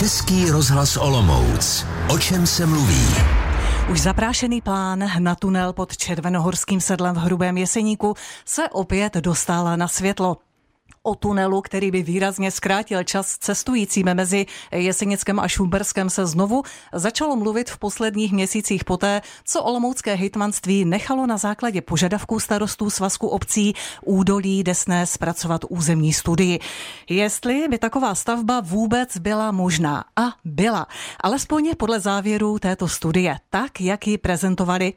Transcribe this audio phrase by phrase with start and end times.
[0.00, 1.86] Český rozhlas Olomouc.
[2.10, 3.06] O čem se mluví?
[3.90, 9.88] Už zaprášený plán na tunel pod Červenohorským sedlem v Hrubém Jeseníku se opět dostal na
[9.88, 10.36] světlo
[11.02, 16.62] o tunelu, který by výrazně zkrátil čas cestujícím mezi Jesenickem a Šumberskem se znovu
[16.92, 23.28] začalo mluvit v posledních měsících poté, co Olomoucké hejtmanství nechalo na základě požadavků starostů svazku
[23.28, 23.74] obcí
[24.04, 26.58] údolí Desné zpracovat územní studii.
[27.10, 30.04] Jestli by taková stavba vůbec byla možná.
[30.16, 30.86] A byla.
[31.20, 34.92] Alespoň podle závěrů této studie, tak jak ji prezentovali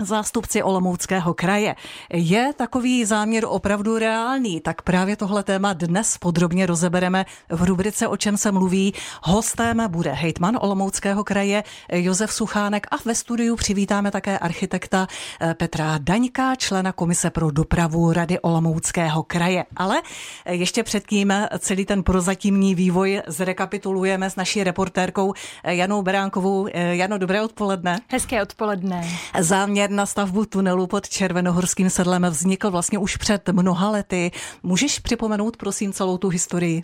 [0.00, 1.74] zástupci Olomouckého kraje.
[2.12, 4.60] Je takový záměr opravdu reálný?
[4.60, 8.94] Tak právě tohle téma dnes podrobně rozebereme v rubrice O čem se mluví.
[9.22, 11.62] Hostem bude hejtman Olomouckého kraje
[11.92, 15.06] Josef Suchánek a ve studiu přivítáme také architekta
[15.40, 19.64] eh, Petra Daňka, člena Komise pro dopravu Rady Olomouckého kraje.
[19.76, 20.02] Ale
[20.48, 26.66] ještě předtím celý ten prozatímní vývoj zrekapitulujeme s naší reportérkou Janou Beránkovou.
[26.72, 27.98] Eh, Jano, dobré odpoledne.
[28.08, 29.08] Hezké odpoledne.
[29.38, 34.30] Záměr záměr na stavbu tunelu pod Červenohorským sedlem vznikl vlastně už před mnoha lety.
[34.62, 36.82] Můžeš připomenout, prosím, celou tu historii?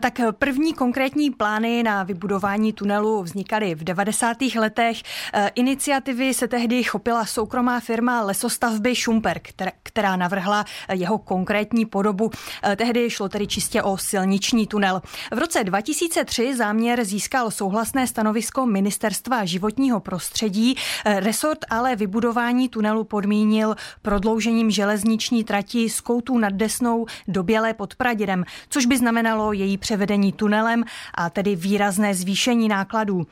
[0.00, 4.36] Tak první konkrétní plány na vybudování tunelu vznikaly v 90.
[4.58, 4.96] letech.
[5.54, 9.40] Iniciativy se tehdy chopila soukromá firma lesostavby Šumper,
[9.82, 12.30] která navrhla jeho konkrétní podobu.
[12.76, 15.02] Tehdy šlo tedy čistě o silniční tunel.
[15.34, 20.74] V roce 2003 záměr získal souhlasné stanovisko Ministerstva životního prostředí.
[21.04, 21.96] Resort ale
[22.26, 28.86] vybudování tunelu podmínil prodloužením železniční trati z Koutů nad Desnou do Bělé pod Pradědem, což
[28.86, 33.26] by znamenalo její převedení tunelem a tedy výrazné zvýšení nákladů.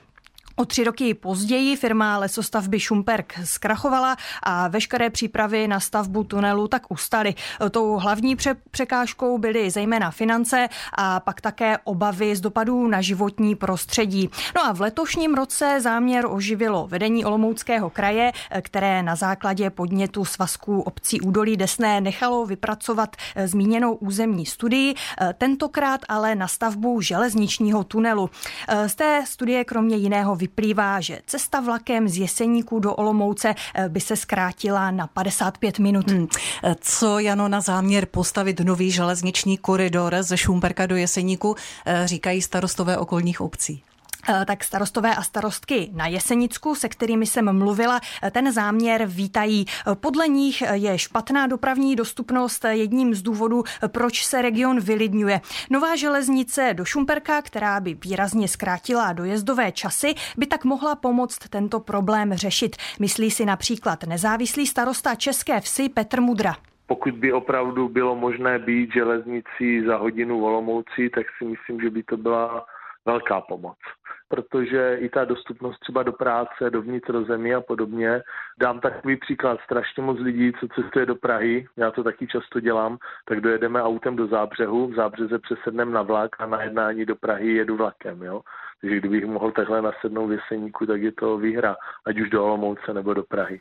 [0.56, 6.90] O tři roky později firma lesostavby Šumperk zkrachovala a veškeré přípravy na stavbu tunelu tak
[6.90, 7.34] ustaly.
[7.70, 8.36] Tou hlavní
[8.70, 14.30] překážkou byly zejména finance a pak také obavy z dopadů na životní prostředí.
[14.56, 20.80] No a v letošním roce záměr oživilo vedení Olomouckého kraje, které na základě podnětu svazků
[20.80, 24.94] obcí Údolí Desné nechalo vypracovat zmíněnou územní studii,
[25.38, 28.30] tentokrát ale na stavbu železničního tunelu.
[28.86, 34.00] Z té studie kromě jiného vyplývá, že cesta vlakem z Jeseníku do Olomouce eh, by
[34.00, 36.10] se zkrátila na 55 minut.
[36.10, 36.28] Hmm.
[36.80, 41.56] Co Jano na záměr postavit nový železniční koridor ze Šumperka do Jeseníku
[41.86, 43.82] eh, říkají starostové okolních obcí?
[44.28, 49.64] Eh, tak starostové a starostky na Jesenicku, se kterými jsem mluvila, eh, ten záměr vítají.
[49.68, 55.40] Eh, podle nich je špatná dopravní dostupnost jedním z důvodů, proč se region vylidňuje.
[55.70, 61.80] Nová železnice do Šumperka, která by výrazně zkrátila dojezdové časy, by tak mohla pomoct tento
[61.80, 62.76] problém řešit.
[63.00, 66.56] Myslí si například nezávislý starosta České vsi Petr Mudra.
[66.86, 71.90] Pokud by opravdu bylo možné být železnicí za hodinu v Olomouci, tak si myslím, že
[71.90, 72.66] by to byla
[73.06, 73.76] velká pomoc
[74.34, 78.22] protože i ta dostupnost třeba do práce, do vnitrozemí a podobně.
[78.58, 82.98] Dám takový příklad, strašně moc lidí, co cestuje do Prahy, já to taky často dělám,
[83.28, 87.54] tak dojedeme autem do Zábřehu, v Zábřeze přesedneme na vlak a na jednání do Prahy
[87.54, 88.40] jedu vlakem, jo.
[88.80, 92.94] Takže kdybych mohl takhle nasednout v Jeseníku, tak je to výhra, ať už do Olomouce
[92.94, 93.60] nebo do Prahy.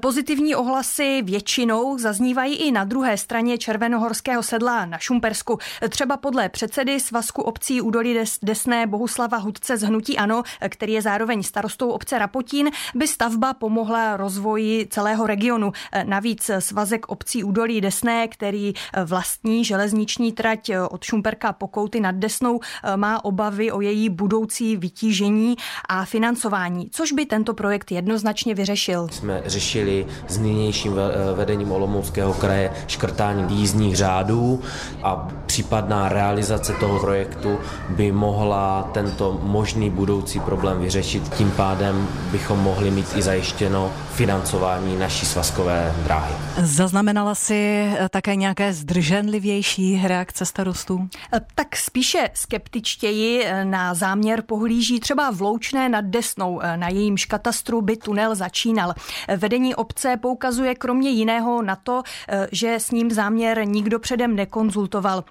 [0.00, 5.58] Pozitivní ohlasy většinou zaznívají i na druhé straně Červenohorského sedla na Šumpersku.
[5.88, 11.42] Třeba podle předsedy Svazku obcí Údolí Desné Bohuslava Hudce z Hnutí Ano, který je zároveň
[11.42, 15.72] starostou obce Rapotín, by stavba pomohla rozvoji celého regionu.
[16.04, 18.72] Navíc Svazek obcí Údolí Desné, který
[19.04, 22.60] vlastní železniční trať od Šumperka po Kouty nad Desnou,
[22.96, 25.56] má obavy o její budoucí vytížení
[25.88, 29.08] a financování, což by tento projekt jednoznačně vyřešil.
[29.08, 34.60] Jsme řešili s nynějším eh, vedením Olomouckého kraje škrtání jízdních řádů
[35.02, 37.58] a případná realizace toho projektu
[37.88, 41.28] by mohla tento možný budoucí problém vyřešit.
[41.28, 46.34] Tím pádem bychom mohli mít i zajištěno financování naší svazkové dráhy.
[46.62, 51.08] Zaznamenala si eh, také nějaké zdrženlivější reakce starostů?
[51.32, 56.60] Eh, tak spíše skeptičtěji na záměr pohlíží třeba Vloučné nad Desnou.
[56.76, 58.94] Na jejímž katastru by tunel začínal.
[59.36, 65.24] Vedení obce poukazuje kromě jiného na to, eh, že s ním záměr nikdo předem nekonzultoval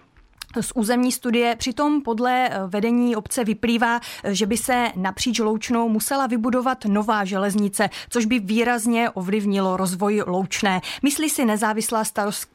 [0.62, 1.56] z územní studie.
[1.56, 7.25] Přitom podle eh, vedení obce vyplývá, eh, že by se napříč Loučnou musela vybudovat nová
[7.25, 10.81] železnice, což by výrazně ovlivnilo rozvoj Loučné.
[11.04, 12.04] Myslí si nezávislá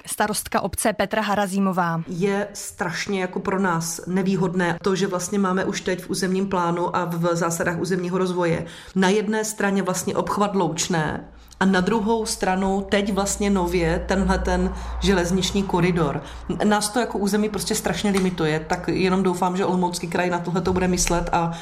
[0.06, 2.02] starostka obce Petra Harazímová.
[2.08, 6.96] Je strašně jako pro nás nevýhodné to, že vlastně máme už teď v územním plánu
[6.96, 11.28] a v zásadách územního rozvoje na jedné straně vlastně obchvat Loučné,
[11.60, 16.22] a na druhou stranu teď vlastně nově tenhle ten železniční koridor.
[16.64, 20.60] Nás to jako území prostě strašně limituje, tak jenom doufám, že Olomoucký kraj na tohle
[20.60, 21.52] to bude myslet a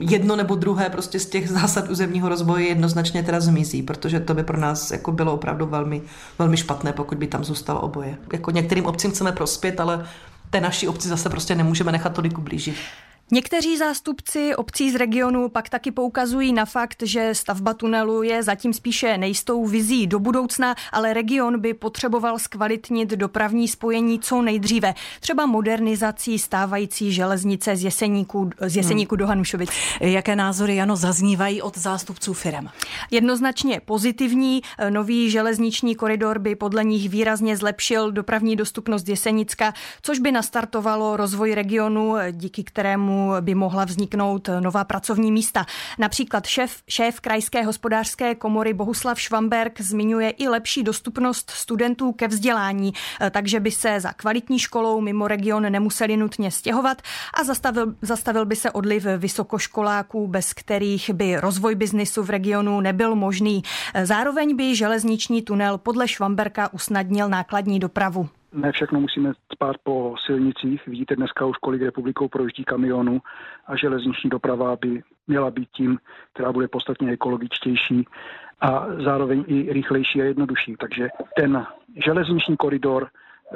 [0.00, 4.42] jedno nebo druhé prostě z těch zásad územního rozvoje jednoznačně teda zmizí, protože to by
[4.42, 6.02] pro nás jako bylo opravdu velmi,
[6.38, 8.16] velmi špatné, pokud by tam zůstalo oboje.
[8.32, 10.06] Jako některým obcím chceme prospět, ale
[10.50, 12.76] té naší obci zase prostě nemůžeme nechat tolik ublížit.
[13.32, 18.72] Někteří zástupci obcí z regionu pak taky poukazují na fakt, že stavba tunelu je zatím
[18.72, 24.94] spíše nejistou vizí do budoucna, ale region by potřeboval zkvalitnit dopravní spojení co nejdříve.
[25.20, 29.18] Třeba modernizací stávající železnice z Jeseníku, z Jeseníku hmm.
[29.18, 29.70] do Hanušovic.
[30.00, 32.66] Jaké názory, Jano, zaznívají od zástupců firm?
[33.10, 34.62] Jednoznačně pozitivní.
[34.90, 41.54] Nový železniční koridor by podle nich výrazně zlepšil dopravní dostupnost Jesenicka, což by nastartovalo rozvoj
[41.54, 45.66] regionu, díky kterému by mohla vzniknout nová pracovní místa.
[45.98, 52.92] Například šéf, šéf Krajské hospodářské komory Bohuslav Švamberg zmiňuje i lepší dostupnost studentů ke vzdělání,
[53.30, 57.02] takže by se za kvalitní školou mimo region nemuseli nutně stěhovat
[57.40, 63.14] a zastavil, zastavil by se odliv vysokoškoláků, bez kterých by rozvoj biznisu v regionu nebyl
[63.14, 63.62] možný.
[64.02, 70.86] Zároveň by železniční tunel podle Švamberka usnadnil nákladní dopravu ne všechno musíme spát po silnicích.
[70.86, 73.20] Vidíte dneska už, kolik republikou projíždí kamionů
[73.66, 75.98] a železniční doprava by měla být tím,
[76.32, 78.06] která bude podstatně ekologičtější
[78.60, 80.76] a zároveň i rychlejší a jednodušší.
[80.80, 81.66] Takže ten
[82.04, 83.08] železniční koridor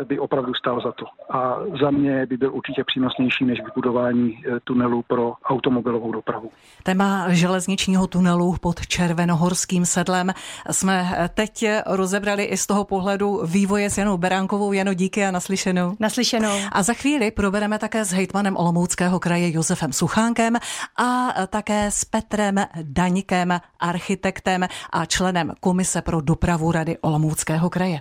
[0.05, 1.06] by opravdu stál za to.
[1.31, 6.50] A za mě by byl určitě přínosnější než vybudování eh, tunelu pro automobilovou dopravu.
[6.82, 10.32] Téma železničního tunelu pod Červenohorským sedlem
[10.70, 14.73] jsme eh, teď rozebrali i z toho pohledu vývoje s Janou Beránkovou.
[14.73, 15.96] Jano, díky a naslyšenou.
[16.00, 16.56] Naslyšenou.
[16.73, 20.56] A za chvíli probereme také s hejtmanem Olomouckého kraje Josefem Suchánkem
[20.99, 28.00] a také s Petrem Daňkem, architektem a členem Komise pro dopravu Rady Olomouckého kraje.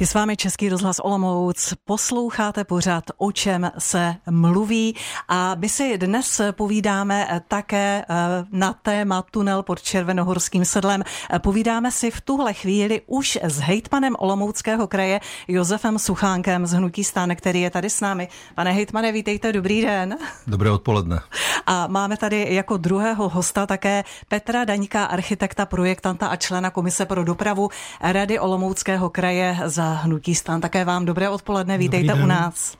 [0.00, 4.96] Je s vámi Český rozhlas Olomouc, posloucháte pořád, o čem se mluví
[5.28, 8.14] a my si dnes povídáme také eh,
[8.52, 11.04] na téma tunel pod Červenohorským sedlem.
[11.38, 17.36] Povídáme si v tuhle chvíli už s hejtmanem Olomouckého kraje Josefem Suchánkem z Hnutí stáne,
[17.36, 18.28] který je tady s námi.
[18.54, 20.18] Pane hejtmane, vítejte, dobrý den.
[20.46, 21.20] Dobré odpoledne.
[21.66, 27.24] A máme tady jako druhého hosta také Petra Daňka, architekta, projektanta a člena Komise pro
[27.24, 27.68] dopravu
[28.00, 30.60] Rady Olomouckého kraje za hnutí stan.
[30.60, 32.76] Také vám dobré odpoledne, vítejte u nás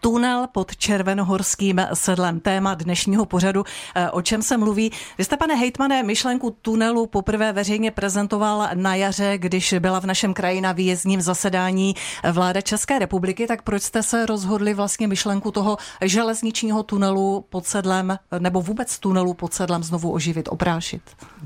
[0.00, 2.40] tunel pod Červenohorským sedlem.
[2.40, 3.64] Téma dnešního pořadu,
[3.94, 4.92] eh, o čem se mluví.
[5.18, 10.34] Vy jste, pane hejtmane, myšlenku tunelu poprvé veřejně prezentoval na jaře, když byla v našem
[10.34, 11.94] kraji na výjezdním zasedání
[12.32, 18.18] vláda České republiky, tak proč jste se rozhodli vlastně myšlenku toho železničního tunelu pod sedlem,
[18.38, 21.02] nebo vůbec tunelu pod sedlem znovu oživit, oprášit?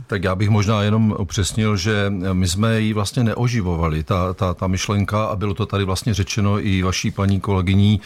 [0.06, 4.66] Tak já bych možná jenom upřesnil, že my jsme ji vlastně neoživovali, ta, ta, ta
[4.66, 8.00] myšlenka, a bylo to tady vlastně řečeno i vaší paní kolegyní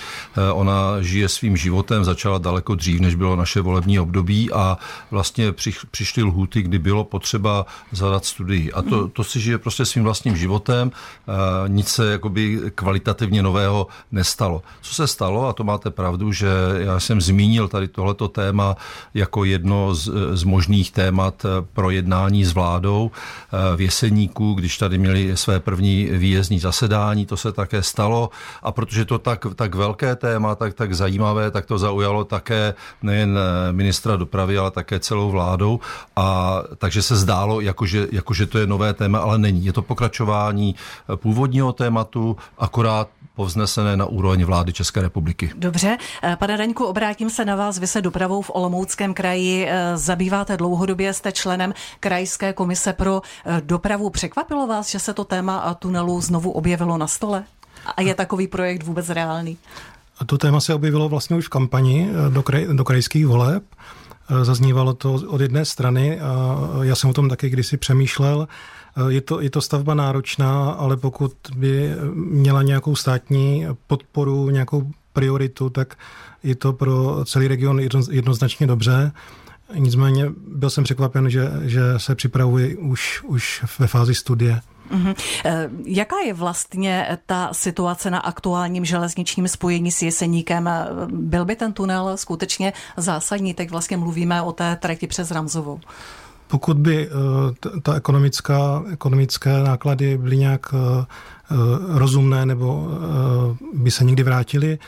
[0.52, 4.78] ona žije svým životem, začala daleko dřív, než bylo naše volební období a
[5.10, 5.52] vlastně
[5.90, 8.72] přišly lhuty, kdy bylo potřeba zadat studii.
[8.72, 11.32] A to, to si žije prostě svým vlastním životem, eh,
[11.68, 14.62] nic se jakoby kvalitativně nového nestalo.
[14.80, 16.48] Co se stalo, a to máte pravdu, že
[16.78, 18.76] já jsem zmínil tady tohleto téma
[19.14, 23.10] jako jedno z, z možných témat eh, pro jednání s vládou
[23.76, 28.30] v Jeseníku, když tady měli své první výjezdní zasedání, to se také stalo
[28.62, 33.38] a protože to tak, tak velké téma, tak, tak zajímavé, tak to zaujalo také nejen
[33.38, 35.80] eh, ministra dopravy, ale také celou vládou.
[36.16, 39.64] A takže se zdálo, jakože, jakože to je nové téma, ale není.
[39.64, 45.52] Je to pokračování eh, původního tématu, akorát povznesené na úroveň vlády České republiky.
[45.54, 47.78] Dobře, eh, pane Daňku, obrátím se na vás.
[47.78, 53.22] Vy se dopravou v Olomouckém kraji zabýváte dlouhodobě, jste členem Krajské komise pro
[53.60, 54.10] dopravu.
[54.10, 57.44] Překvapilo vás, že se to téma tunelu znovu objevilo na stole?
[57.96, 59.58] A je takový projekt vůbec reálný?
[60.26, 63.62] To téma se objevilo vlastně už v kampani eh, do, kraj, do krajských voleb.
[64.30, 68.48] Eh, zaznívalo to od jedné strany a já jsem o tom taky kdysi přemýšlel.
[68.96, 74.90] Eh, je to, je to stavba náročná, ale pokud by měla nějakou státní podporu, nějakou
[75.12, 75.94] prioritu, tak
[76.42, 77.80] je to pro celý region
[78.10, 79.12] jednoznačně dobře.
[79.74, 84.60] Nicméně byl jsem překvapen, že, že se připravuje už, už ve fázi studie.
[84.90, 85.14] Mm-hmm.
[85.86, 90.70] Jaká je vlastně ta situace na aktuálním železničním spojení s Jeseníkem?
[91.06, 93.54] Byl by ten tunel skutečně zásadní?
[93.54, 95.80] Teď vlastně mluvíme o té trati přes Ramzovou.
[96.48, 101.04] Pokud by eh, ta ekonomická, ekonomické náklady byly nějak eh,
[101.88, 102.88] rozumné nebo
[103.74, 104.78] by se někdy vrátily,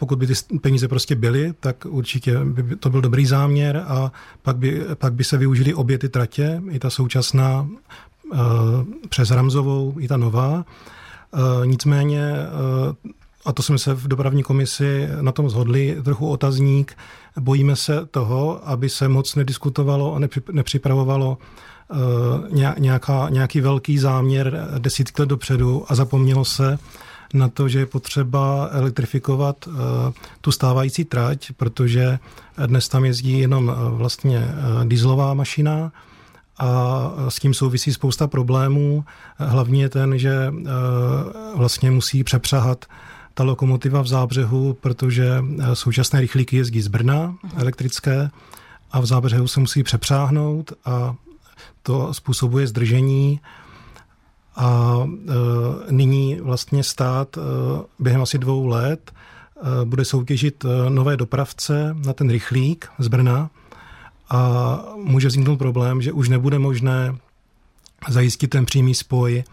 [0.00, 4.56] pokud by ty peníze prostě byly, tak určitě by to byl dobrý záměr a pak
[4.56, 7.68] by, pak by se využili obě ty tratě, i ta současná
[9.08, 10.64] přes Ramzovou, i ta nová.
[11.64, 12.32] Nicméně
[13.44, 16.96] a to jsme se v dopravní komisi na tom zhodli, trochu otazník.
[17.40, 20.20] Bojíme se toho, aby se moc nediskutovalo a
[20.52, 21.96] nepřipravovalo eh,
[22.78, 26.78] nějaká, nějaký velký záměr desítky let dopředu a zapomnělo se
[27.34, 29.70] na to, že je potřeba elektrifikovat eh,
[30.40, 32.18] tu stávající trať, protože
[32.66, 34.48] dnes tam jezdí jenom eh, vlastně
[34.84, 35.92] dieselová mašina,
[36.62, 39.04] a s tím souvisí spousta problémů.
[39.38, 40.52] Hlavně ten, že
[41.54, 42.84] vlastně musí přepřahat
[43.34, 48.30] ta lokomotiva v zábřehu, protože eh, současné rychlíky jezdí z Brna elektrické
[48.92, 51.14] a v zábřehu se musí přepřáhnout a
[51.82, 53.40] to způsobuje zdržení
[54.56, 57.40] a e, nyní vlastně stát e,
[57.98, 63.50] během asi dvou let e, bude soutěžit nové dopravce na ten rychlík z Brna
[64.30, 67.16] a může vzniknout problém, že už nebude možné
[68.08, 69.44] zajistit ten přímý spoj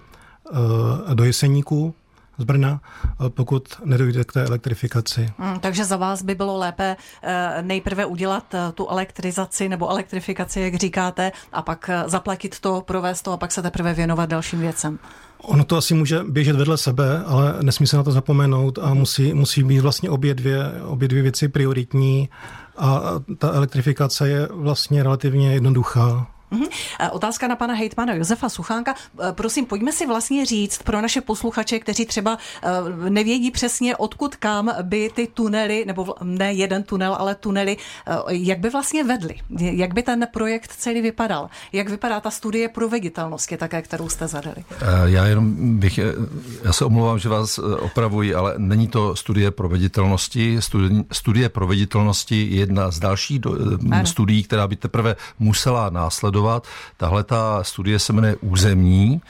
[1.13, 1.96] do Jeseníku,
[2.38, 2.82] z Brna,
[3.29, 5.29] pokud nedojde k té elektrifikaci.
[5.38, 10.62] Hmm, takže za vás by bylo lépe eh, nejprve udělat eh, tu elektrizaci nebo elektrifikaci,
[10.62, 14.60] jak říkáte, a pak eh, zaplatit to, provést to a pak se teprve věnovat dalším
[14.60, 15.00] věcem.
[15.38, 19.34] Ono to asi může běžet vedle sebe, ale nesmí se na to zapomenout a musí,
[19.34, 22.29] musí být vlastně obě dvě, obě dvě věci prioritní
[22.77, 23.01] a
[23.38, 26.27] ta elektrifikace je vlastně relativně jednoduchá.
[26.51, 26.66] Mhm.
[27.12, 28.96] Otázka na pana hejtmana Josefa Suchánka.
[29.30, 34.36] E, prosím, pojďme si vlastně říct pro naše posluchače, kteří třeba e, nevědí přesně, odkud
[34.36, 37.77] kam by ty tunely, nebo ne jeden tunel, ale tunely,
[38.27, 39.36] jak by vlastně vedly?
[39.60, 41.50] Jak by ten projekt celý vypadal?
[41.74, 44.63] Jak vypadá ta studie proveditelnosti, také, kterou jste zadali?
[45.06, 46.00] Já jenom bych,
[46.63, 50.62] já se omlouvám, že vás opravuji, ale není to studie proveditelnosti.
[50.62, 53.42] Studie, studie proveditelnosti je jedna z dalších
[54.04, 56.67] studií, která by teprve musela následovat sledovat.
[56.98, 59.22] Tahle ta studie se jmenuje Územní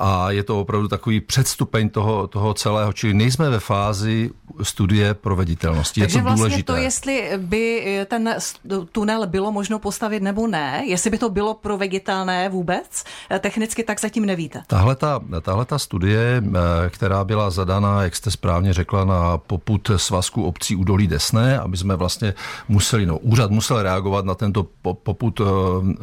[0.00, 4.30] a je to opravdu takový předstupeň toho, toho celého, čili nejsme ve fázi
[4.62, 6.00] studie proveditelnosti.
[6.00, 6.72] Takže je to vlastně důležité.
[6.72, 8.36] to, jestli by ten
[8.92, 13.04] tunel bylo možno postavit nebo ne, jestli by to bylo proveditelné vůbec,
[13.38, 14.62] technicky tak zatím nevíte.
[14.66, 19.90] Tahle ta, tahle ta studie, eh, která byla zadána, jak jste správně řekla, na poput
[19.96, 22.34] svazku obcí Údolí Desné, aby jsme vlastně
[22.68, 24.66] museli, no úřad musel reagovat na tento
[25.02, 25.44] poput eh,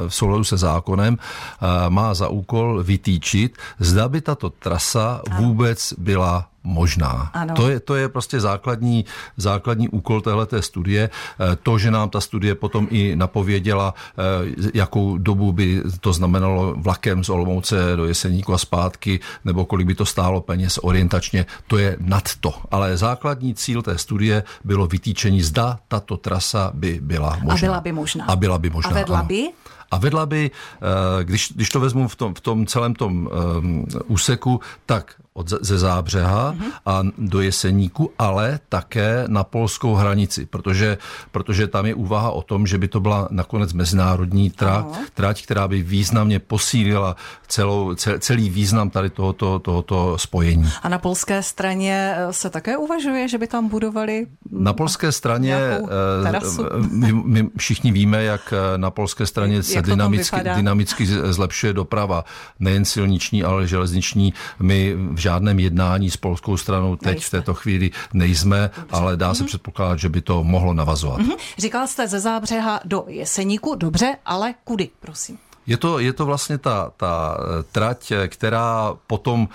[0.08, 6.50] v souladu se zákonem, eh, má za úkol vytýčit, zda by tato trasa vůbec byla
[6.68, 7.32] možná.
[7.34, 7.56] Ano.
[7.56, 9.06] To, je, to je prostě základní,
[9.38, 11.10] základní úkol téhleté studie.
[11.10, 16.76] Eh, to, že nám ta studie potom i napověděla, eh, jakou dobu by to znamenalo
[16.78, 21.78] vlakem z Olomouce do Jeseníku a zpátky, nebo kolik by to stálo peněz orientačně, to
[21.78, 22.54] je nad to.
[22.72, 27.54] Ale základní cíl té studie bylo vytýčení, zda tato trasa by byla možná.
[27.54, 28.26] A byla by možná.
[28.26, 28.92] A byla by možná.
[28.92, 29.28] A vedla ano.
[29.28, 29.50] by?
[29.92, 33.86] A vedla by, eh, když, když to vezmu v tom, v tom celém tom um,
[34.08, 36.72] úseku, tak od, ze Zábřeha mm-hmm.
[36.86, 40.98] a do Jeseníku, ale také na polskou hranici, protože,
[41.32, 45.68] protože tam je úvaha o tom, že by to byla nakonec mezinárodní trať, trať která
[45.68, 47.16] by významně posílila
[47.48, 50.70] celou, celý význam tady tohoto, tohoto spojení.
[50.82, 55.58] A na polské straně eh, se také uvažuje, že by tam budovali Na polské straně
[56.90, 62.26] my, my všichni víme, jak na polské straně se dynamicky, dynamicky zlepšuje doprava,
[62.60, 64.34] nejen silniční, ale železniční.
[64.60, 67.28] My v žádném jednání s polskou stranou teď Nejste.
[67.28, 68.96] v této chvíli nejsme, Dobře.
[68.96, 69.48] ale dá se mm-hmm.
[69.48, 71.20] předpokládat, že by to mohlo navazovat.
[71.20, 71.38] Mm-hmm.
[71.58, 75.38] Říkal jste ze Zábřeha do Jeseníku, dobře, ale kudy, prosím?
[75.68, 77.38] Je to, je to vlastně ta, ta
[77.72, 79.48] trať, která potom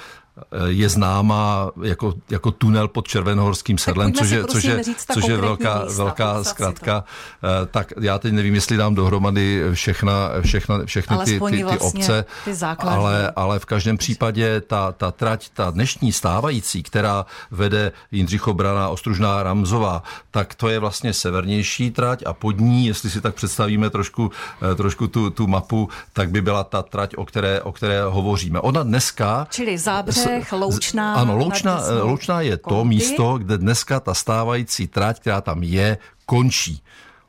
[0.67, 5.85] je známá jako, jako tunel pod Červenohorským sedlem, což je, což je, což je velká,
[5.85, 7.05] místa, velká zkratka.
[7.45, 11.87] Eh, tak já teď nevím, jestli dám dohromady všechna, všechna, všechny ty, ty, ty vlastně
[11.87, 17.93] obce, ty ale, ale v každém případě ta, ta trať, ta dnešní stávající, která vede
[18.13, 23.35] Jindřichobrana, Ostružná, Ramzová, tak to je vlastně severnější trať a pod ní, jestli si tak
[23.35, 24.31] představíme trošku,
[24.73, 28.61] eh, trošku tu, tu mapu, tak by byla ta trať, o které, o které hovoříme.
[28.61, 29.47] Ona dneska...
[29.51, 31.15] Čili zábře Čech, Loučná.
[31.15, 36.83] Ano, Loučná, Loučná je to místo, kde dneska ta stávající trať, která tam je, končí.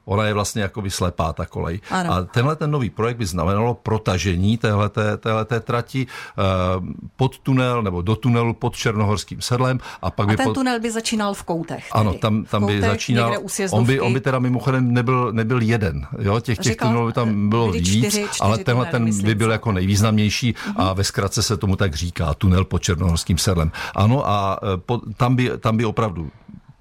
[0.06, 1.80] Ona je vlastně jako slepá, ta kolej.
[1.92, 2.14] Ano.
[2.14, 8.02] A tenhle ten nový projekt by znamenalo protažení téhleté, téhleté trati uh, pod tunel nebo
[8.02, 9.80] do tunelu pod Černohorským sedlem.
[10.02, 10.54] A, pak a by ten pod...
[10.54, 11.90] tunel by začínal v koutech.
[11.90, 12.00] Tedy.
[12.00, 13.34] Ano, tam, tam by začínal.
[13.72, 16.08] On by, on by teda mimochodem nebyl, nebyl jeden.
[16.20, 16.40] Jo?
[16.40, 19.72] Těch, těch tunelů by tam bylo víc, čtyři, čtyři ale tenhle ten by byl jako
[19.72, 20.74] nejvýznamnější uh-huh.
[20.78, 23.72] a ve zkratce se tomu tak říká, tunel pod Černohorským sedlem.
[23.96, 26.32] Ano a eh, po, tam, by, tam by opravdu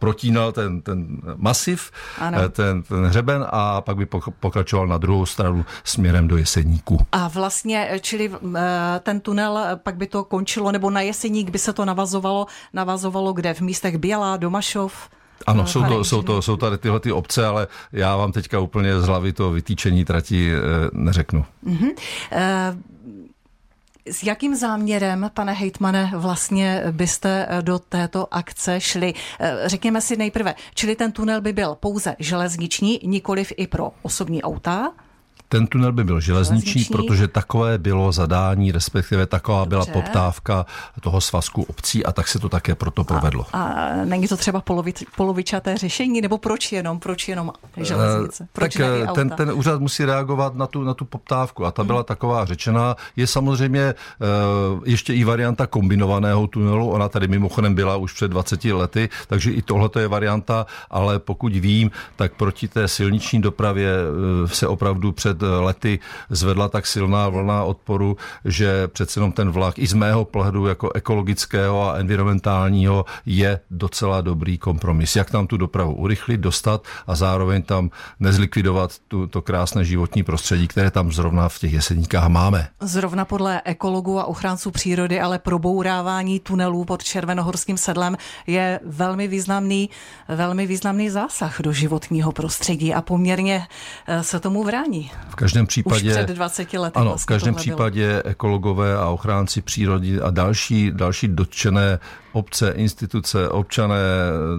[0.02, 1.90] protínal ten, ten masiv,
[2.50, 4.06] ten, ten hřeben a pak by
[4.40, 7.06] pokračoval na druhou stranu směrem do Jeseníku.
[7.12, 8.30] A vlastně, čili
[9.00, 13.54] ten tunel pak by to končilo, nebo na Jeseník by se to navazovalo, navazovalo kde?
[13.54, 15.08] V místech Bělá, Domašov?
[15.46, 19.00] Ano, jsou to, jsou, to, jsou tady tyhle ty obce, ale já vám teďka úplně
[19.00, 20.52] z hlavy to vytýčení trati
[20.92, 21.44] neřeknu.
[21.66, 21.90] Mm-hmm.
[24.06, 29.14] S jakým záměrem, pane hejtmane, vlastně byste do této akce šli?
[29.66, 34.92] Řekněme si nejprve, čili ten tunel by byl pouze železniční, nikoliv i pro osobní auta?
[35.52, 39.90] Ten tunel by byl železniční, železniční, protože takové bylo zadání, respektive taková Dobře.
[39.90, 40.66] byla poptávka
[41.00, 43.46] toho svazku obcí a tak se to také proto provedlo.
[43.52, 48.48] A, a není to třeba polovič, polovičaté řešení, nebo proč jenom, proč jenom železnice?
[48.52, 51.84] Proč tak eh, ten, ten úřad musí reagovat na tu, na tu poptávku a ta
[51.84, 52.04] byla hmm.
[52.04, 52.96] taková řečená.
[53.16, 53.94] Je samozřejmě
[54.74, 59.52] uh, ještě i varianta kombinovaného tunelu, ona tady mimochodem byla už před 20 lety, takže
[59.52, 63.92] i tohle je varianta, ale pokud vím, tak proti té silniční dopravě
[64.46, 65.98] se opravdu před lety
[66.30, 70.92] zvedla tak silná vlna odporu, že přece jenom ten vlak i z mého pohledu jako
[70.92, 75.16] ekologického a environmentálního je docela dobrý kompromis.
[75.16, 80.68] Jak tam tu dopravu urychlit, dostat a zároveň tam nezlikvidovat tu, to krásné životní prostředí,
[80.68, 82.68] které tam zrovna v těch jeseníkách máme.
[82.80, 89.90] Zrovna podle ekologů a ochránců přírody, ale probourávání tunelů pod Červenohorským sedlem je velmi významný,
[90.28, 93.66] velmi významný zásah do životního prostředí a poměrně
[94.06, 95.10] eh, se tomu vrání.
[95.32, 96.10] V každém případě...
[96.10, 98.22] Už před 20 lety Ano, vlastně v každém případě bylo.
[98.24, 101.98] ekologové a ochránci přírody a další, další dotčené
[102.32, 103.96] obce, instituce, občané,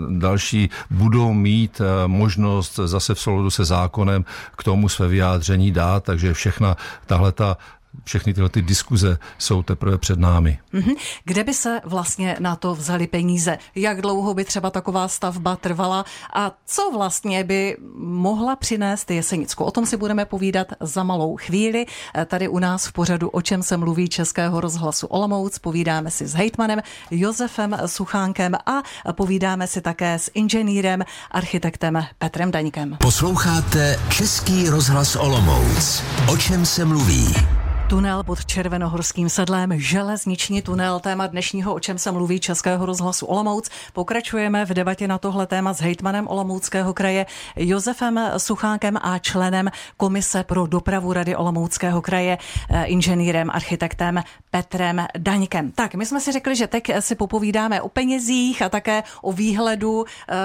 [0.10, 4.26] další budou mít eh, možnost zase v souladu se zákonem
[4.58, 7.58] k tomu své vyjádření dát, takže všechna tahle ta
[8.04, 10.60] všechny tyhle ty diskuze jsou teprve před námi.
[10.74, 10.96] Mm-hmm.
[11.24, 13.58] Kde by se vlastně na to vzali peníze?
[13.76, 16.06] Jak dlouho by třeba taková stavba trvala?
[16.34, 19.64] A co vlastně by mohla přinést Jesenicku?
[19.64, 21.86] O tom si budeme povídat za malou chvíli.
[22.26, 25.60] Tady u nás v pořadu O čem se mluví Českého rozhlasu Olomouc.
[25.60, 26.80] Povídáme si s hejtmanem
[27.12, 28.84] Josefem Suchánkem a
[29.14, 32.98] povídáme si také s inženýrem, architektem Petrem Daňkem.
[33.00, 36.04] Posloucháte Český rozhlas Olomouc.
[36.32, 37.63] O čem se mluví?
[37.90, 43.70] Tunel pod Červenohorským sedlem, železniční tunel, téma dnešního, o čem se mluví Českého rozhlasu Olomouc.
[43.94, 50.44] Pokračujeme v debatě na tohle téma s hejtmanem Olomouckého kraje Josefem Suchánkem a členem Komise
[50.44, 52.38] pro dopravu Rady Olomouckého kraje,
[52.70, 55.72] eh, inženýrem, architektem Petrem Daňkem.
[55.72, 60.06] Tak, my jsme si řekli, že teď si popovídáme o penězích a také o výhledu,
[60.06, 60.36] eh,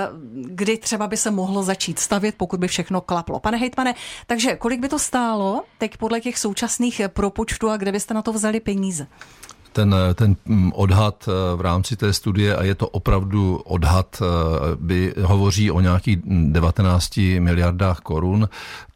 [0.44, 3.40] kdy třeba by se mohlo začít stavět, pokud by všechno klaplo.
[3.40, 3.94] Pane hejtmane,
[4.26, 8.22] takže kolik by to stálo teď podle těch současných pro propočtu a kde byste na
[8.22, 9.06] to vzali peníze?
[9.72, 14.26] ten, ten mm, odhad eh, v rámci té studie, a je to opravdu odhad, eh,
[14.74, 18.48] by hovoří o nějakých 19 miliardách korun.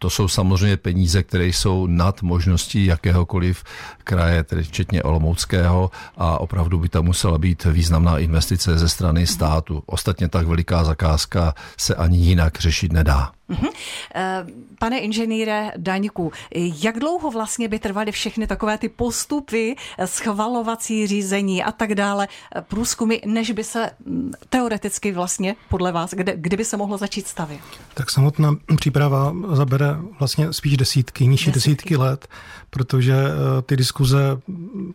[0.02, 3.64] To jsou samozřejmě peníze, které jsou nad možností jakéhokoliv
[4.04, 9.82] kraje, tedy včetně Olomouckého a opravdu by tam musela být významná investice ze strany státu.
[9.86, 13.32] Ostatně tak veliká zakázka se ani jinak řešit nedá.
[13.48, 13.68] Mhm.
[14.14, 14.46] Eh,
[14.78, 21.72] pane inženýre Daňku, jak dlouho vlastně by trvaly všechny takové ty postupy, schvalovací řízení a
[21.72, 22.28] tak dále,
[22.60, 27.60] průzkumy, než by se mm, teoreticky vlastně podle vás, kde, kdyby se mohlo začít stavět?
[27.94, 32.28] Tak samotná příprava zabere vlastně spíš desítky, nižší desítky, desítky let,
[32.70, 34.38] protože eh, ty diskuze,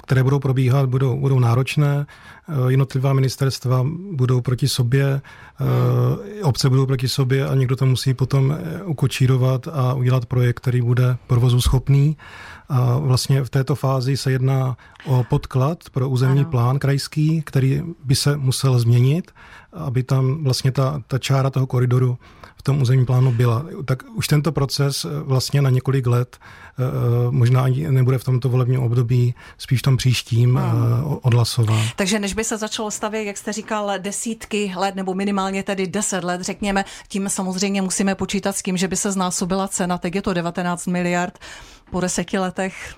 [0.03, 2.05] které budou probíhat, budou, budou náročné.
[2.49, 8.13] Eh, jednotlivá ministerstva budou proti sobě, eh, obce budou proti sobě a někdo to musí
[8.13, 12.17] potom ukočírovat a udělat projekt, který bude provozu schopný.
[12.69, 16.49] A vlastně v této fázi se jedná o podklad pro územní ano.
[16.49, 19.31] plán krajský, který by se musel změnit,
[19.73, 22.17] aby tam vlastně ta, ta čára toho koridoru
[22.57, 23.65] v tom územním plánu byla.
[23.85, 26.37] Tak už tento proces eh, vlastně na několik let
[27.29, 31.17] možná ani nebude v tomto volebním období, spíš v tom příštím hmm.
[31.21, 31.85] odhlasován.
[31.95, 36.23] Takže než by se začalo stavět, jak jste říkal, desítky let nebo minimálně tedy deset
[36.23, 40.21] let, řekněme, tím samozřejmě musíme počítat s tím, že by se znásobila cena, teď je
[40.21, 41.39] to 19 miliard
[41.91, 42.95] po deseti letech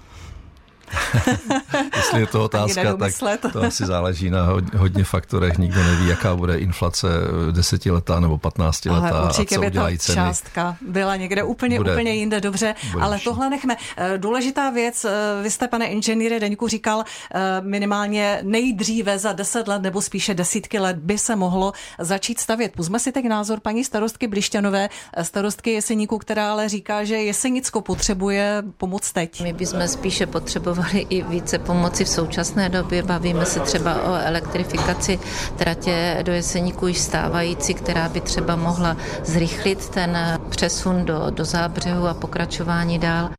[1.95, 3.13] Jestli je to otázka, tak
[3.53, 4.47] to asi záleží na
[4.77, 5.57] hodně faktorech.
[5.57, 7.07] Nikdo neví, jaká bude inflace
[7.51, 11.91] desetiletá nebo patnáctiletá ale určitě a co by udělají ta částka byla někde úplně, bude,
[11.91, 13.25] úplně jinde, dobře, ale vyšší.
[13.25, 13.77] tohle nechme.
[13.97, 19.67] Eh, důležitá věc, eh, vy jste, pane inženýre Deňku, říkal, eh, minimálně nejdříve za deset
[19.67, 22.71] let nebo spíše desítky let by se mohlo začít stavět.
[22.75, 24.89] Puzme si teď názor paní starostky Blišťanové,
[25.21, 29.41] starostky Jeseníku, která ale říká, že Jesenicko potřebuje pomoc teď.
[29.41, 33.03] My bychom spíše potřebovali potřebovali i více pomoci v současné době.
[33.03, 35.19] Bavíme se třeba o elektrifikaci
[35.57, 40.17] tratě do Jeseníku již stávající, která by třeba mohla zrychlit ten
[40.49, 43.29] přesun do, do zábřehu a pokračování dál.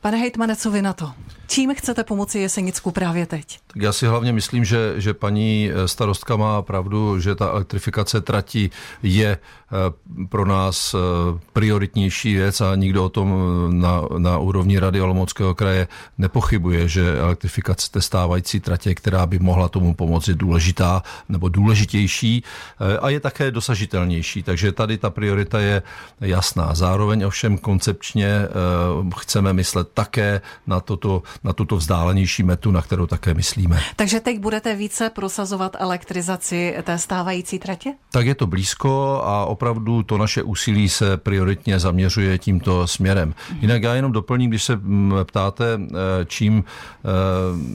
[0.00, 1.12] Pane hejtmane, co vy na to?
[1.46, 3.58] Čím chcete pomoci Jesenicku právě teď?
[3.66, 8.70] Tak já si hlavně myslím, že, že paní starostka má pravdu, že ta elektrifikace trati
[9.02, 9.38] je
[9.74, 10.98] Eh, pro nás eh,
[11.52, 17.18] prioritnější věc a nikdo o tom eh, na, na úrovni Rady Olomouckého kraje nepochybuje, že
[17.18, 22.44] elektrifikace té stávající tratě, která by mohla tomu pomoci, důležitá nebo důležitější
[23.00, 24.42] a je také dosažitelnější.
[24.42, 25.82] Takže tady ta priorita je
[26.20, 26.74] jasná.
[26.74, 28.48] Zároveň ovšem koncepčně
[29.18, 33.80] chceme myslet také na, toto, na tuto vzdálenější metu, na kterou také myslíme.
[33.96, 37.92] Takže teď budete více prosazovat elektrizaci té stávající tratě?
[38.10, 43.34] Tak je to blízko a opravdu to naše úsilí se prioritně zaměřuje tímto směrem.
[43.60, 45.94] Jinak já jenom doplním, když se mm, ptáte, eh,
[46.24, 47.08] čím, eh,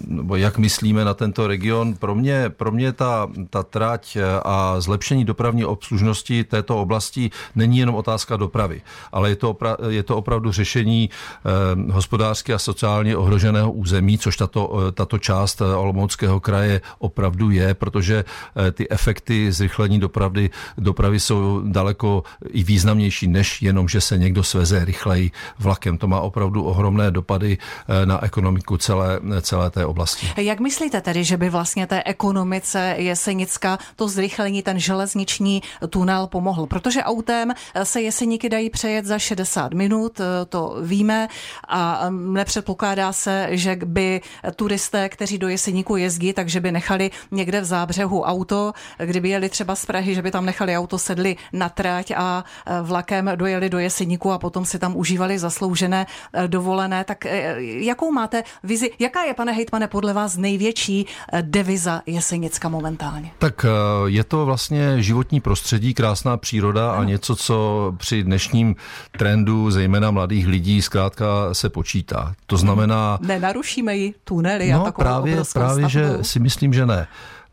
[0.07, 5.25] nebo jak myslíme na tento region, pro mě, pro mě ta, ta trať a zlepšení
[5.25, 10.51] dopravní obslužnosti této oblasti není jenom otázka dopravy, ale je to, opra, je to opravdu
[10.51, 13.17] řešení eh, hospodářské a sociálně
[13.49, 18.25] ohroženého území, což tato, tato část Olomouckého kraje opravdu je, protože
[18.71, 24.85] ty efekty zrychlení dopravy, dopravy jsou daleko i významnější, než jenom, že se někdo sveze
[24.85, 25.97] rychleji vlakem.
[25.97, 30.29] To má opravdu ohromné dopady eh, na ekonomiku celé, celé té oblasti.
[30.37, 36.65] Jak myslíte tedy, že by vlastně té ekonomice Jesenicka to zrychlení, ten železniční tunel pomohl?
[36.65, 41.27] Protože autem se Jeseníky dají přejet za 60 minut, eh, to víme
[41.67, 44.21] a mm, nepředpokládá se, že by
[44.55, 49.75] turisté, kteří do Jeseníku jezdí, takže by nechali někde v zábřehu auto, kdyby jeli třeba
[49.75, 53.79] z Prahy, že by tam nechali auto, sedli na trať a e, vlakem dojeli do
[53.79, 57.03] Jeseníku a potom si tam užívali zasloužené e, dovolené.
[57.03, 61.05] Tak e, jakou máte vizi, jaká je, pane hejtmane, podle vás největší
[61.41, 63.31] deviza Jesenicka momentálně?
[63.39, 63.65] Tak
[64.05, 68.75] je to vlastně životní prostředí, krásná příroda a něco, co při dnešním
[69.17, 72.33] trendu, zejména mladých lidí, zkrátka se počítá.
[72.47, 73.19] To znamená...
[73.29, 77.07] Nenarušíme ji tunely no, a takovou právě, právě, že si myslím, že ne.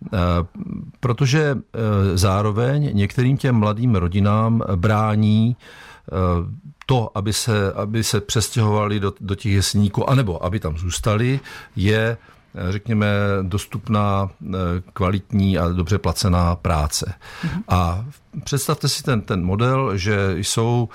[0.05, 0.19] Eh,
[1.01, 6.13] protože eh, zároveň některým těm mladým rodinám brání eh,
[6.87, 11.41] to, aby se, aby se přestěhovali do, do těch jesníků, anebo aby tam zůstali,
[11.77, 12.17] je
[12.71, 13.07] řekněme,
[13.43, 14.31] dostupná,
[14.93, 17.15] kvalitní a dobře placená práce.
[17.45, 17.63] Mhm.
[17.69, 18.05] A
[18.45, 20.89] představte si ten, ten model, že jsou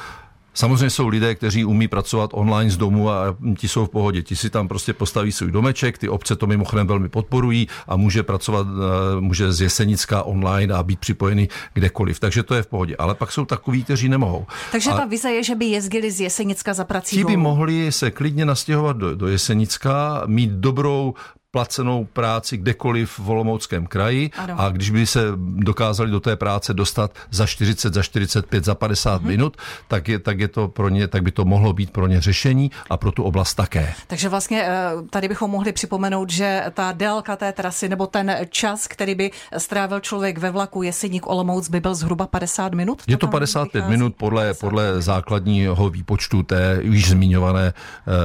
[0.54, 4.22] Samozřejmě jsou lidé, kteří umí pracovat online z domu a ti jsou v pohodě.
[4.22, 8.24] Ti si tam prostě postaví svůj domeček, ty obce to mimochodem velmi podporují a může
[8.24, 12.20] pracovat, eh, může z Jesenická online a být připojený kdekoliv.
[12.20, 12.96] Takže to je v pohodě.
[13.00, 14.46] Ale pak jsou takoví, kteří nemohou.
[14.72, 17.92] Takže a ta vize je, že by jezdili z Jesenicka za prací Ti by mohli
[17.92, 21.14] se klidně nastěhovat do, do Jesenicka, mít dobrou
[21.52, 24.56] placenou práci kdekoliv v Olomouckém kraji ano.
[24.58, 29.22] a když by se dokázali do té práce dostat za 40, za 45, za 50
[29.22, 29.26] mm-hmm.
[29.26, 32.22] minut, tak, je, tak, je to pro ně, tak by to mohlo být pro ně
[32.22, 33.94] řešení a pro tu oblast také.
[34.08, 38.88] Takže vlastně eh, tady bychom mohli připomenout, že ta délka té trasy nebo ten čas,
[38.88, 43.02] který by strávil člověk ve vlaku Jeseník Olomouc by byl zhruba 50 minut?
[43.08, 43.92] Je to 55 vychází?
[43.92, 47.74] minut podle, 50 podle základního výpočtu té již zmiňované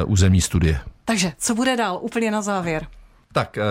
[0.05, 0.81] uh, územní studie.
[1.05, 2.87] Takže co bude dál úplně na závěr?
[3.37, 3.63] Tak, eh,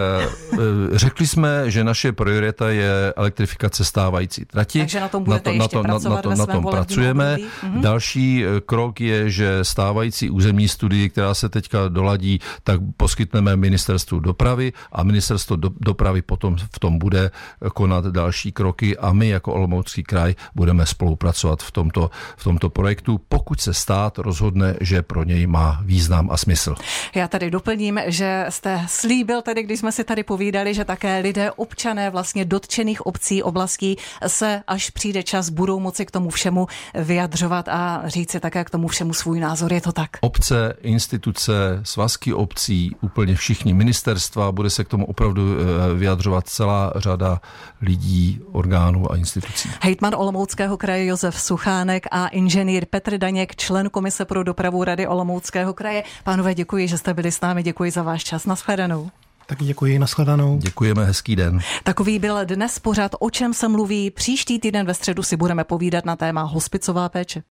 [0.54, 0.58] eh,
[0.92, 4.80] řekli jsme, že naše priorita je elektrifikace stávající trati.
[4.80, 7.38] Takže na tom budete na to, na to, na to, na tom pracujeme.
[7.64, 7.82] Mhm.
[7.82, 14.20] Další eh, krok je, že stávající územní studii, která se teďka doladí, tak poskytneme ministerstvu
[14.20, 17.32] dopravy a ministerstvo do, dopravy potom v tom bude
[17.74, 23.18] konat další kroky a my jako Olomoucký kraj budeme spolupracovat v tomto, v tomto projektu,
[23.18, 26.76] pokud se stát rozhodne, že pro něj má význam a smysl.
[27.16, 31.52] Já tady doplním, že jste slíbil tedy, když jsme si tady povídali, že také lidé,
[31.52, 37.68] občané vlastně dotčených obcí, oblastí se, až přijde čas, budou moci k tomu všemu vyjadřovat
[37.68, 39.74] a říci také k tomu všemu svůj názor.
[39.74, 40.10] Je to tak?
[40.22, 46.94] Obce, instituce, svazky obcí, úplně všichni ministerstva, bude se k tomu opravdu eh, vyjadřovat celá
[46.96, 47.42] řada
[47.82, 49.70] lidí, orgánů a institucí.
[49.82, 55.74] Hejtman Olomouckého kraje Josef Suchánek a inženýr Petr Daněk, člen Komise pro dopravu Rady Olomouckého
[55.74, 56.04] kraje.
[56.24, 58.46] Pánové, děkuji, že jste byli s námi, děkuji za váš čas.
[58.46, 59.10] Naschledanou.
[59.48, 60.58] Tak děkuji, nashledanou.
[60.58, 61.60] Děkujeme, hezký den.
[61.84, 64.12] Takový byl dnes pořád, o čem se mluví.
[64.12, 67.44] Příští týden ve středu si budeme povídat na téma hospicová péče.